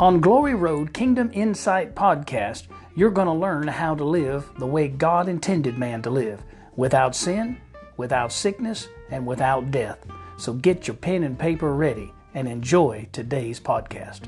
On 0.00 0.20
Glory 0.20 0.54
Road 0.54 0.92
Kingdom 0.92 1.30
Insight 1.32 1.94
podcast, 1.94 2.66
you're 2.96 3.10
going 3.10 3.28
to 3.28 3.32
learn 3.32 3.68
how 3.68 3.94
to 3.94 4.04
live 4.04 4.50
the 4.58 4.66
way 4.66 4.88
God 4.88 5.28
intended 5.28 5.78
man 5.78 6.02
to 6.02 6.10
live 6.10 6.42
without 6.74 7.14
sin, 7.14 7.60
without 7.96 8.32
sickness, 8.32 8.88
and 9.10 9.26
without 9.26 9.70
death. 9.70 10.04
So 10.38 10.54
get 10.54 10.88
your 10.88 10.96
pen 10.96 11.22
and 11.22 11.38
paper 11.38 11.72
ready 11.72 12.12
and 12.34 12.48
enjoy 12.48 13.08
today's 13.12 13.60
podcast. 13.60 14.22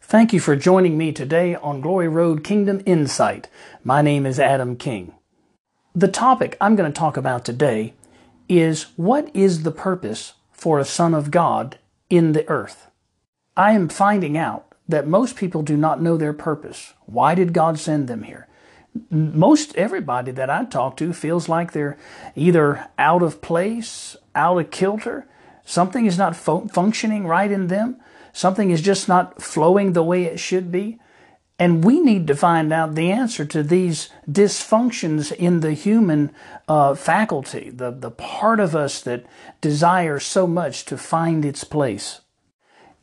Thank 0.00 0.32
you 0.32 0.38
for 0.38 0.54
joining 0.54 0.96
me 0.96 1.12
today 1.12 1.56
on 1.56 1.80
Glory 1.80 2.08
Road 2.08 2.44
Kingdom 2.44 2.80
Insight. 2.86 3.48
My 3.82 4.00
name 4.00 4.24
is 4.24 4.38
Adam 4.38 4.76
King. 4.76 5.12
The 5.96 6.08
topic 6.08 6.56
I'm 6.60 6.74
going 6.74 6.92
to 6.92 6.98
talk 6.98 7.16
about 7.16 7.44
today 7.44 7.94
is 8.48 8.86
what 8.96 9.30
is 9.32 9.62
the 9.62 9.70
purpose 9.70 10.32
for 10.50 10.80
a 10.80 10.84
son 10.84 11.14
of 11.14 11.30
God 11.30 11.78
in 12.10 12.32
the 12.32 12.48
earth? 12.48 12.90
I 13.56 13.74
am 13.74 13.88
finding 13.88 14.36
out 14.36 14.66
that 14.88 15.06
most 15.06 15.36
people 15.36 15.62
do 15.62 15.76
not 15.76 16.02
know 16.02 16.16
their 16.16 16.32
purpose. 16.32 16.94
Why 17.06 17.36
did 17.36 17.52
God 17.52 17.78
send 17.78 18.08
them 18.08 18.24
here? 18.24 18.48
Most 19.08 19.76
everybody 19.76 20.32
that 20.32 20.50
I 20.50 20.64
talk 20.64 20.96
to 20.96 21.12
feels 21.12 21.48
like 21.48 21.70
they're 21.70 21.96
either 22.34 22.88
out 22.98 23.22
of 23.22 23.40
place, 23.40 24.16
out 24.34 24.58
of 24.58 24.72
kilter, 24.72 25.28
something 25.64 26.06
is 26.06 26.18
not 26.18 26.34
fu- 26.34 26.66
functioning 26.66 27.24
right 27.24 27.52
in 27.52 27.68
them, 27.68 27.98
something 28.32 28.72
is 28.72 28.82
just 28.82 29.06
not 29.06 29.40
flowing 29.40 29.92
the 29.92 30.02
way 30.02 30.24
it 30.24 30.40
should 30.40 30.72
be. 30.72 30.98
And 31.58 31.84
we 31.84 32.00
need 32.00 32.26
to 32.26 32.34
find 32.34 32.72
out 32.72 32.94
the 32.94 33.12
answer 33.12 33.44
to 33.44 33.62
these 33.62 34.08
dysfunctions 34.28 35.30
in 35.32 35.60
the 35.60 35.72
human 35.72 36.32
uh, 36.66 36.94
faculty, 36.94 37.70
the, 37.70 37.92
the 37.92 38.10
part 38.10 38.58
of 38.58 38.74
us 38.74 39.00
that 39.02 39.24
desires 39.60 40.24
so 40.24 40.48
much 40.48 40.84
to 40.86 40.98
find 40.98 41.44
its 41.44 41.62
place. 41.62 42.20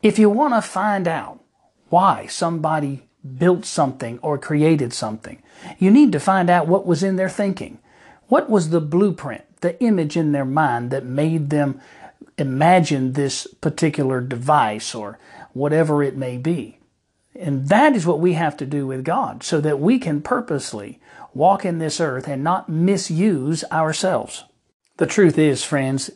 If 0.04 0.20
you 0.20 0.30
want 0.30 0.54
to 0.54 0.62
find 0.62 1.08
out 1.08 1.40
why 1.90 2.26
somebody 2.28 3.08
built 3.38 3.66
something 3.66 4.20
or 4.20 4.38
created 4.38 4.92
something, 4.92 5.42
you 5.80 5.90
need 5.90 6.12
to 6.12 6.20
find 6.20 6.50
out 6.50 6.68
what 6.68 6.86
was 6.86 7.04
in 7.04 7.16
their 7.16 7.30
thinking. 7.30 7.80
What 8.28 8.50
was 8.50 8.70
the 8.70 8.82
blueprint, 8.82 9.44
the 9.62 9.82
image 9.82 10.18
in 10.18 10.34
their 10.34 10.46
mind 10.46 10.92
that 10.92 11.06
made 11.06 11.52
them 11.52 11.80
imagine 12.38 13.14
this 13.14 13.48
particular 13.62 14.20
device 14.20 14.94
or 14.94 15.20
whatever 15.54 16.04
it 16.04 16.18
may 16.18 16.38
be? 16.38 16.81
And 17.42 17.70
that 17.70 17.96
is 17.96 18.06
what 18.06 18.20
we 18.20 18.34
have 18.34 18.56
to 18.58 18.68
do 18.68 18.86
with 18.86 19.04
God 19.04 19.42
so 19.42 19.60
that 19.62 19.80
we 19.80 19.98
can 19.98 20.22
purposely 20.22 21.00
walk 21.34 21.66
in 21.66 21.80
this 21.80 22.00
earth 22.00 22.28
and 22.28 22.44
not 22.44 22.70
misuse 22.70 23.64
ourselves. 23.72 24.44
The 24.98 25.08
truth 25.08 25.40
is, 25.40 25.64
friends, 25.64 26.12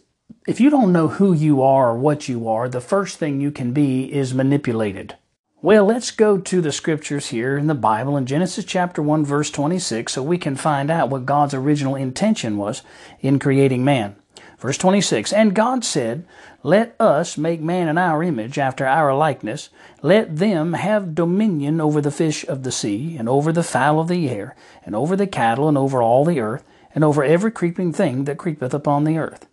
if 0.47 0.59
you 0.59 0.69
don't 0.69 0.93
know 0.93 1.07
who 1.07 1.33
you 1.33 1.63
are 1.63 1.89
or 1.89 1.97
what 1.97 2.29
you 2.29 2.47
are, 2.47 2.69
the 2.69 2.79
first 2.79 3.17
thing 3.17 3.41
you 3.41 3.49
can 3.49 3.71
be 3.71 4.13
is 4.13 4.35
manipulated. 4.35 5.15
Well, 5.63 5.85
let's 5.85 6.11
go 6.11 6.37
to 6.37 6.61
the 6.61 6.71
scriptures 6.71 7.29
here 7.29 7.57
in 7.57 7.65
the 7.65 7.73
Bible 7.73 8.17
in 8.17 8.27
Genesis 8.27 8.63
chapter 8.63 9.01
1 9.01 9.25
verse 9.25 9.49
26 9.49 10.13
so 10.13 10.21
we 10.21 10.37
can 10.37 10.55
find 10.55 10.91
out 10.91 11.09
what 11.09 11.25
God's 11.25 11.55
original 11.55 11.95
intention 11.95 12.57
was 12.57 12.83
in 13.21 13.39
creating 13.39 13.83
man. 13.83 14.15
Verse 14.65 14.79
26 14.79 15.31
And 15.31 15.53
God 15.53 15.85
said, 15.85 16.25
Let 16.63 16.95
us 16.99 17.37
make 17.37 17.61
man 17.61 17.87
in 17.87 17.99
our 17.99 18.23
image, 18.23 18.57
after 18.57 18.83
our 18.87 19.15
likeness. 19.15 19.69
Let 20.01 20.37
them 20.37 20.73
have 20.73 21.13
dominion 21.13 21.79
over 21.79 22.01
the 22.01 22.09
fish 22.09 22.43
of 22.47 22.63
the 22.63 22.71
sea, 22.71 23.15
and 23.15 23.29
over 23.29 23.51
the 23.51 23.61
fowl 23.61 23.99
of 23.99 24.07
the 24.07 24.27
air, 24.27 24.55
and 24.83 24.95
over 24.95 25.15
the 25.15 25.27
cattle, 25.27 25.69
and 25.69 25.77
over 25.77 26.01
all 26.01 26.25
the 26.25 26.39
earth, 26.39 26.63
and 26.95 27.03
over 27.03 27.23
every 27.23 27.51
creeping 27.51 27.93
thing 27.93 28.23
that 28.23 28.39
creepeth 28.39 28.73
upon 28.73 29.03
the 29.03 29.19
earth. 29.19 29.45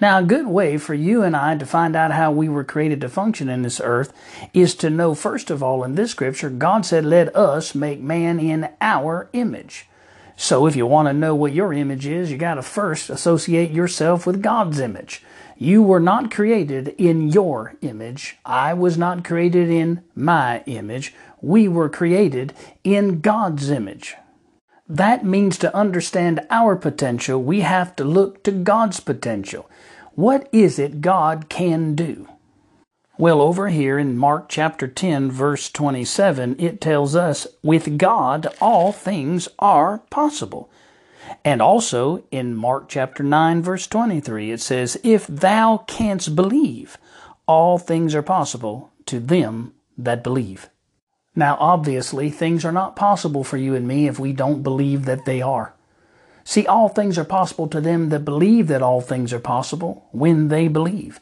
Now, 0.00 0.20
a 0.20 0.22
good 0.22 0.46
way 0.46 0.78
for 0.78 0.94
you 0.94 1.22
and 1.22 1.36
I 1.36 1.58
to 1.58 1.66
find 1.66 1.94
out 1.94 2.12
how 2.12 2.32
we 2.32 2.48
were 2.48 2.64
created 2.64 3.02
to 3.02 3.10
function 3.10 3.50
in 3.50 3.60
this 3.60 3.78
earth 3.78 4.10
is 4.54 4.74
to 4.76 4.88
know, 4.88 5.14
first 5.14 5.50
of 5.50 5.62
all, 5.62 5.84
in 5.84 5.96
this 5.96 6.12
scripture, 6.12 6.48
God 6.48 6.86
said, 6.86 7.04
Let 7.04 7.36
us 7.36 7.74
make 7.74 8.00
man 8.00 8.40
in 8.40 8.70
our 8.80 9.28
image. 9.34 9.89
So 10.40 10.66
if 10.66 10.74
you 10.74 10.86
want 10.86 11.06
to 11.06 11.12
know 11.12 11.34
what 11.34 11.52
your 11.52 11.70
image 11.70 12.06
is, 12.06 12.30
you 12.30 12.38
got 12.38 12.54
to 12.54 12.62
first 12.62 13.10
associate 13.10 13.72
yourself 13.72 14.26
with 14.26 14.42
God's 14.42 14.80
image. 14.80 15.22
You 15.58 15.82
were 15.82 16.00
not 16.00 16.30
created 16.30 16.94
in 16.96 17.28
your 17.28 17.74
image. 17.82 18.38
I 18.46 18.72
was 18.72 18.96
not 18.96 19.22
created 19.22 19.68
in 19.68 20.02
my 20.14 20.62
image. 20.64 21.12
We 21.42 21.68
were 21.68 21.90
created 21.90 22.54
in 22.82 23.20
God's 23.20 23.70
image. 23.70 24.14
That 24.88 25.26
means 25.26 25.58
to 25.58 25.76
understand 25.76 26.40
our 26.48 26.74
potential, 26.74 27.42
we 27.42 27.60
have 27.60 27.94
to 27.96 28.04
look 28.04 28.42
to 28.44 28.50
God's 28.50 28.98
potential. 28.98 29.68
What 30.14 30.48
is 30.52 30.78
it 30.78 31.02
God 31.02 31.50
can 31.50 31.94
do? 31.94 32.26
Well, 33.20 33.42
over 33.42 33.68
here 33.68 33.98
in 33.98 34.16
Mark 34.16 34.48
chapter 34.48 34.88
10, 34.88 35.30
verse 35.30 35.68
27, 35.68 36.56
it 36.58 36.80
tells 36.80 37.14
us, 37.14 37.46
with 37.62 37.98
God 37.98 38.46
all 38.62 38.92
things 38.92 39.46
are 39.58 39.98
possible. 40.08 40.70
And 41.44 41.60
also 41.60 42.24
in 42.30 42.56
Mark 42.56 42.88
chapter 42.88 43.22
9, 43.22 43.62
verse 43.62 43.86
23, 43.86 44.52
it 44.52 44.62
says, 44.62 44.98
If 45.04 45.26
thou 45.26 45.84
canst 45.86 46.34
believe, 46.34 46.96
all 47.44 47.76
things 47.76 48.14
are 48.14 48.22
possible 48.22 48.90
to 49.04 49.20
them 49.20 49.74
that 49.98 50.24
believe. 50.24 50.70
Now, 51.36 51.58
obviously, 51.60 52.30
things 52.30 52.64
are 52.64 52.72
not 52.72 52.96
possible 52.96 53.44
for 53.44 53.58
you 53.58 53.74
and 53.74 53.86
me 53.86 54.08
if 54.08 54.18
we 54.18 54.32
don't 54.32 54.62
believe 54.62 55.04
that 55.04 55.26
they 55.26 55.42
are. 55.42 55.74
See, 56.42 56.66
all 56.66 56.88
things 56.88 57.18
are 57.18 57.24
possible 57.24 57.68
to 57.68 57.82
them 57.82 58.08
that 58.08 58.24
believe 58.24 58.68
that 58.68 58.80
all 58.80 59.02
things 59.02 59.34
are 59.34 59.40
possible 59.40 60.08
when 60.10 60.48
they 60.48 60.68
believe. 60.68 61.20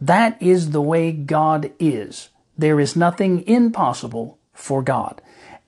That 0.00 0.40
is 0.40 0.70
the 0.70 0.82
way 0.82 1.12
God 1.12 1.72
is. 1.78 2.28
There 2.56 2.80
is 2.80 2.96
nothing 2.96 3.46
impossible 3.46 4.38
for 4.52 4.82
God. 4.82 5.20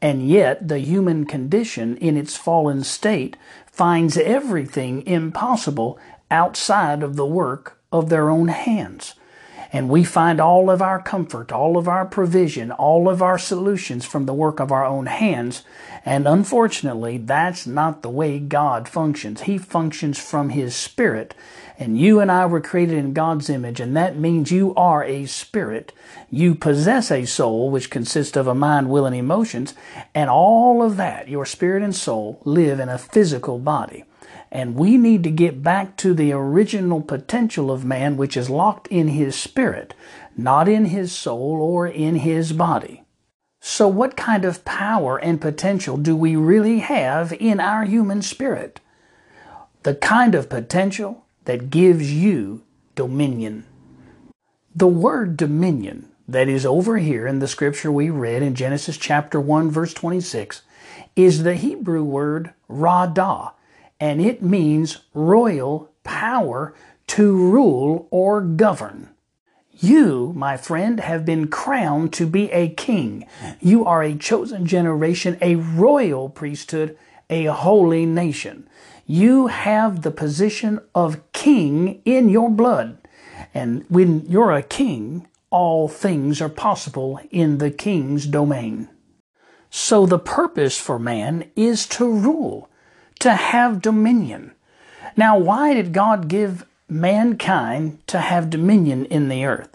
And 0.03 0.27
yet, 0.29 0.67
the 0.67 0.79
human 0.79 1.27
condition 1.27 1.97
in 1.99 2.17
its 2.17 2.37
fallen 2.37 2.85
state 2.85 3.37
finds 3.67 4.17
everything 4.17 5.07
impossible 5.07 5.99
outside 6.31 7.03
of 7.03 7.17
the 7.17 7.27
work 7.27 7.81
of 7.93 8.09
their 8.09 8.31
own 8.31 8.49
hands. 8.49 9.15
And 9.73 9.89
we 9.89 10.03
find 10.03 10.41
all 10.41 10.69
of 10.69 10.83
our 10.83 11.01
comfort, 11.01 11.53
all 11.53 11.77
of 11.77 11.87
our 11.87 12.05
provision, 12.05 12.73
all 12.73 13.09
of 13.09 13.23
our 13.23 13.39
solutions 13.39 14.05
from 14.05 14.27
the 14.27 14.35
work 14.35 14.59
of 14.59 14.73
our 14.73 14.85
own 14.85 15.07
hands. 15.07 15.63
And 16.05 16.27
unfortunately, 16.27 17.19
that's 17.19 17.67
not 17.67 18.03
the 18.03 18.11
way 18.11 18.41
God 18.41 18.89
functions. 18.89 19.43
He 19.43 19.59
functions 19.59 20.19
from 20.19 20.51
His 20.51 20.75
Spirit. 20.75 21.35
And 21.79 21.99
you 21.99 22.21
and 22.21 22.31
I 22.31 22.47
were 22.47 22.61
created 22.61 22.99
in 22.99 23.15
God's 23.15 23.49
image, 23.49 23.81
and 23.81 23.97
that 23.97 24.19
means 24.19 24.53
you 24.53 24.75
are 24.75 25.03
a 25.03 25.25
spirit. 25.25 25.93
You 26.31 26.55
possess 26.55 27.11
a 27.11 27.25
soul, 27.25 27.71
which 27.71 27.91
consists 27.91 28.37
of 28.37 28.47
a 28.47 28.55
mind, 28.55 28.91
will, 28.91 29.07
and 29.07 29.17
emotions, 29.17 29.73
and 30.15 30.29
all 30.29 30.83
of 30.83 30.99
that, 30.99 31.29
your 31.29 31.47
spirit 31.47 31.83
and 31.83 31.97
soul, 31.97 32.43
live 32.45 32.81
in 32.81 32.91
a 32.91 32.99
physical 32.99 33.59
body. 33.59 34.05
And 34.51 34.75
we 34.75 34.97
need 34.97 35.23
to 35.25 35.31
get 35.31 35.63
back 35.63 35.97
to 35.99 36.15
the 36.15 36.33
original 36.33 37.01
potential 37.01 37.71
of 37.71 37.85
man, 37.85 38.17
which 38.17 38.37
is 38.37 38.51
locked 38.51 38.89
in 38.89 39.09
his 39.09 39.37
spirit, 39.37 39.95
not 40.37 40.69
in 40.69 40.87
his 40.87 41.13
soul 41.13 41.61
or 41.61 41.87
in 41.87 42.17
his 42.17 42.53
body. 42.53 43.03
So, 43.61 43.87
what 43.87 44.17
kind 44.17 44.45
of 44.45 44.65
power 44.65 45.19
and 45.19 45.41
potential 45.41 45.97
do 45.97 46.17
we 46.17 46.35
really 46.35 46.79
have 46.79 47.33
in 47.35 47.61
our 47.61 47.85
human 47.85 48.23
spirit? 48.23 48.81
The 49.83 49.95
kind 49.95 50.35
of 50.35 50.49
potential 50.49 51.27
that 51.45 51.71
gives 51.71 52.13
you 52.13 52.63
dominion. 52.95 53.67
The 54.75 54.87
word 54.87 55.37
dominion 55.37 56.09
that 56.27 56.49
is 56.49 56.65
over 56.65 56.99
here 56.99 57.27
in 57.27 57.41
the 57.41 57.49
scripture 57.49 57.91
we 57.91 58.09
read 58.09 58.43
in 58.43 58.55
Genesis 58.55 58.97
chapter 58.97 59.41
1 59.41 59.71
verse 59.71 59.93
26 59.93 60.63
is 61.17 61.43
the 61.43 61.57
Hebrew 61.57 62.05
word 62.05 62.55
radah 62.71 63.53
and 64.01 64.21
it 64.21 64.43
means 64.43 64.99
royal 65.13 65.93
power 66.03 66.75
to 67.07 67.37
rule 67.37 68.09
or 68.11 68.41
govern. 68.41 69.11
You, 69.79 70.33
my 70.35 70.57
friend, 70.57 71.01
have 71.01 71.25
been 71.25 71.49
crowned 71.49 72.13
to 72.15 72.27
be 72.27 72.51
a 72.51 72.69
king. 72.69 73.27
You 73.61 73.85
are 73.85 74.03
a 74.03 74.15
chosen 74.15 74.67
generation, 74.67 75.39
a 75.41 75.55
royal 75.57 76.29
priesthood, 76.29 76.99
a 77.29 77.45
holy 77.47 78.07
nation. 78.07 78.69
You 79.07 79.49
have 79.49 80.03
the 80.03 80.11
position 80.11 80.81
of 80.95 81.33
king 81.33 82.03
in 82.05 82.29
your 82.29 82.51
blood. 82.51 82.99
And 83.55 83.85
when 83.89 84.27
you're 84.27 84.53
a 84.53 84.63
king, 84.63 85.27
all 85.51 85.89
things 85.89 86.41
are 86.41 86.49
possible 86.49 87.19
in 87.31 87.59
the 87.59 87.71
king's 87.71 88.27
domain. 88.27 88.89
So 89.71 90.07
the 90.07 90.19
purpose 90.19 90.79
for 90.79 90.99
man 90.99 91.51
is 91.57 91.87
to 91.89 92.11
rule 92.11 92.70
to 93.21 93.35
have 93.35 93.83
dominion. 93.83 94.53
Now, 95.17 95.39
why 95.39 95.75
did 95.75 95.93
God 95.93 96.29
give 96.29 96.67
mankind 96.89 98.07
to 98.09 98.19
have 98.19 98.51
dominion 98.51 99.05
in 99.07 99.29
the 99.29 99.45
earth? 99.45 99.69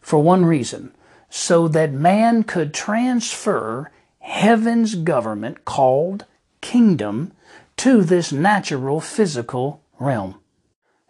For 0.00 0.18
one 0.18 0.44
reason, 0.44 0.92
so 1.30 1.66
that 1.68 1.92
man 1.92 2.44
could 2.44 2.72
transfer 2.72 3.90
heaven's 4.20 4.94
government 4.94 5.64
called 5.64 6.24
kingdom 6.60 7.32
to 7.76 8.02
this 8.02 8.32
natural 8.32 9.00
physical 9.00 9.82
realm. 9.98 10.36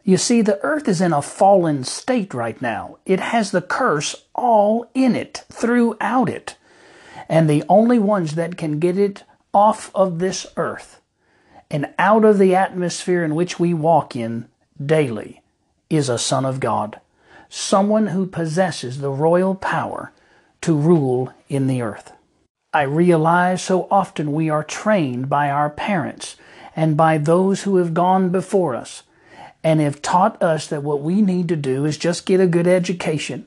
You 0.02 0.16
see, 0.16 0.42
the 0.42 0.62
earth 0.62 0.88
is 0.88 1.00
in 1.00 1.12
a 1.12 1.22
fallen 1.22 1.84
state 1.84 2.34
right 2.34 2.60
now. 2.60 2.98
It 3.06 3.20
has 3.20 3.50
the 3.50 3.62
curse 3.62 4.14
all 4.34 4.90
in 4.94 5.14
it, 5.16 5.44
throughout 5.50 6.28
it. 6.28 6.56
And 7.28 7.48
the 7.48 7.64
only 7.68 7.98
ones 7.98 8.34
that 8.34 8.56
can 8.56 8.78
get 8.78 8.98
it 8.98 9.24
off 9.52 9.90
of 9.94 10.18
this 10.18 10.46
earth 10.56 11.00
and 11.70 11.92
out 11.98 12.24
of 12.24 12.38
the 12.38 12.54
atmosphere 12.54 13.24
in 13.24 13.34
which 13.34 13.58
we 13.58 13.74
walk 13.74 14.14
in 14.14 14.48
daily 14.84 15.42
is 15.90 16.08
a 16.08 16.18
Son 16.18 16.44
of 16.44 16.60
God, 16.60 17.00
someone 17.48 18.08
who 18.08 18.26
possesses 18.26 18.98
the 18.98 19.10
royal 19.10 19.54
power 19.54 20.12
to 20.60 20.74
rule 20.74 21.32
in 21.48 21.66
the 21.66 21.82
earth. 21.82 22.12
I 22.72 22.82
realize 22.82 23.62
so 23.62 23.86
often 23.90 24.32
we 24.32 24.50
are 24.50 24.64
trained 24.64 25.28
by 25.28 25.50
our 25.50 25.70
parents 25.70 26.36
and 26.74 26.96
by 26.96 27.18
those 27.18 27.62
who 27.62 27.76
have 27.76 27.94
gone 27.94 28.30
before 28.30 28.74
us 28.74 29.04
and 29.62 29.80
have 29.80 30.02
taught 30.02 30.42
us 30.42 30.66
that 30.66 30.82
what 30.82 31.00
we 31.00 31.22
need 31.22 31.48
to 31.48 31.56
do 31.56 31.84
is 31.84 31.96
just 31.96 32.26
get 32.26 32.40
a 32.40 32.46
good 32.46 32.66
education, 32.66 33.46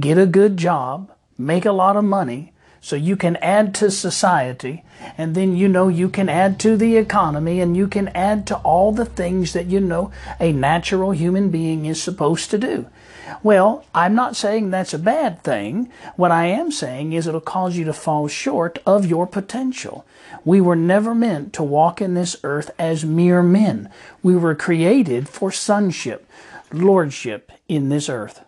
get 0.00 0.18
a 0.18 0.26
good 0.26 0.56
job, 0.56 1.12
make 1.36 1.64
a 1.64 1.72
lot 1.72 1.96
of 1.96 2.04
money, 2.04 2.51
so 2.82 2.96
you 2.96 3.16
can 3.16 3.36
add 3.36 3.76
to 3.76 3.92
society, 3.92 4.82
and 5.16 5.36
then 5.36 5.56
you 5.56 5.68
know 5.68 5.86
you 5.86 6.08
can 6.08 6.28
add 6.28 6.58
to 6.58 6.76
the 6.76 6.96
economy, 6.96 7.60
and 7.60 7.76
you 7.76 7.86
can 7.86 8.08
add 8.08 8.44
to 8.48 8.56
all 8.56 8.90
the 8.90 9.06
things 9.06 9.52
that 9.52 9.66
you 9.66 9.78
know 9.78 10.10
a 10.40 10.52
natural 10.52 11.12
human 11.12 11.48
being 11.48 11.86
is 11.86 12.02
supposed 12.02 12.50
to 12.50 12.58
do. 12.58 12.86
Well, 13.44 13.84
I'm 13.94 14.16
not 14.16 14.34
saying 14.34 14.70
that's 14.70 14.92
a 14.92 14.98
bad 14.98 15.44
thing. 15.44 15.92
What 16.16 16.32
I 16.32 16.46
am 16.46 16.72
saying 16.72 17.12
is 17.12 17.28
it'll 17.28 17.40
cause 17.40 17.76
you 17.76 17.84
to 17.84 17.92
fall 17.92 18.26
short 18.26 18.80
of 18.84 19.06
your 19.06 19.28
potential. 19.28 20.04
We 20.44 20.60
were 20.60 20.76
never 20.76 21.14
meant 21.14 21.52
to 21.54 21.62
walk 21.62 22.02
in 22.02 22.14
this 22.14 22.36
earth 22.42 22.72
as 22.80 23.04
mere 23.04 23.44
men. 23.44 23.90
We 24.24 24.34
were 24.34 24.56
created 24.56 25.28
for 25.28 25.52
sonship, 25.52 26.28
lordship 26.72 27.52
in 27.68 27.90
this 27.90 28.08
earth. 28.08 28.44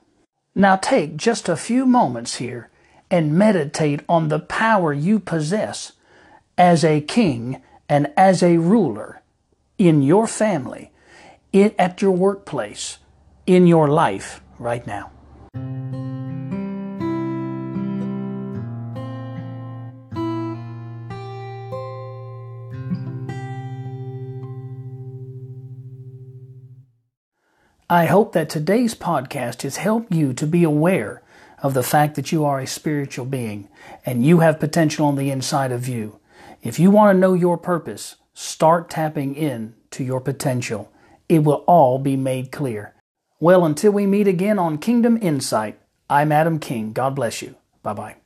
Now 0.57 0.75
take 0.75 1.17
just 1.17 1.49
a 1.49 1.57
few 1.57 1.87
moments 1.87 2.37
here 2.37 2.69
and 3.15 3.33
meditate 3.33 4.01
on 4.09 4.27
the 4.27 4.41
power 4.41 4.93
you 4.93 5.21
possess 5.21 5.93
as 6.59 6.85
a 6.85 7.01
king 7.01 7.63
and 7.89 8.13
as 8.17 8.43
a 8.43 8.57
ruler 8.57 9.23
in 9.79 10.03
your 10.03 10.27
family, 10.27 10.91
in, 11.53 11.73
at 11.79 12.03
your 12.03 12.11
workplace, 12.11 12.99
in 13.47 13.69
your 13.69 13.87
life 13.87 14.41
right 14.59 14.85
now. 14.85 15.13
I 27.89 28.07
hope 28.07 28.33
that 28.33 28.49
today's 28.49 28.97
podcast 28.97 29.63
has 29.63 29.77
helped 29.77 30.13
you 30.13 30.33
to 30.33 30.49
be 30.49 30.65
aware 30.65 31.23
of 31.65 31.73
the 31.73 31.83
fact 31.83 32.15
that 32.15 32.31
you 32.31 32.45
are 32.45 32.61
a 32.61 32.67
spiritual 32.67 33.25
being 33.25 33.69
and 34.05 34.25
you 34.25 34.41
have 34.41 34.61
potential 34.61 35.07
on 35.07 35.17
the 35.17 35.31
inside 35.31 35.73
of 35.73 35.89
you. 35.89 36.21
If 36.63 36.79
you 36.79 36.91
want 36.91 37.17
to 37.17 37.19
know 37.19 37.33
your 37.33 37.57
purpose, 37.57 38.17
start 38.35 38.91
tapping 38.91 39.35
in 39.35 39.75
to 39.93 40.05
your 40.05 40.21
potential. 40.21 40.93
It 41.27 41.39
will 41.39 41.65
all 41.67 41.99
be 41.99 42.17
made 42.17 42.53
clear. 42.53 42.95
Well, 43.41 43.65
until 43.65 43.93
we 43.93 44.05
meet 44.05 44.29
again 44.29 44.59
on 44.59 44.77
Kingdom 44.77 45.19
Insight, 45.23 45.81
I'm 46.11 46.33
Adam 46.33 46.59
King. 46.59 46.93
God 46.93 47.15
bless 47.15 47.41
you. 47.41 47.55
Bye 47.83 47.95
bye. 47.95 48.24